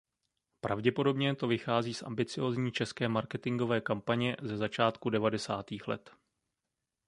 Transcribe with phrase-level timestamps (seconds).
[0.61, 6.11] Pravděpodobně to vychází z ambiciózní české marketingové kampaně ze začátku devadesátých let.